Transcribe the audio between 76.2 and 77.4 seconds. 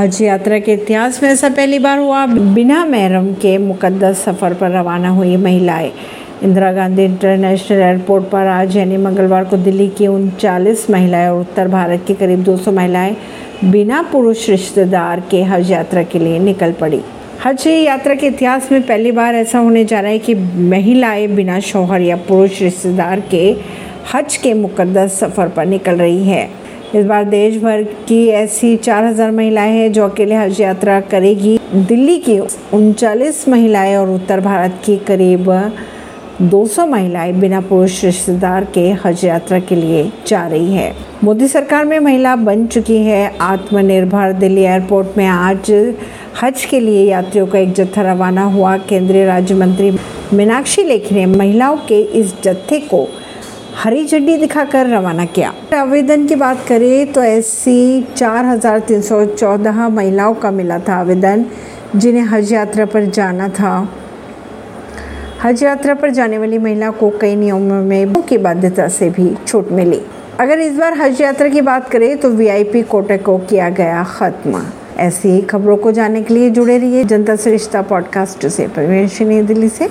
के लिए जुड़े रहिए जनता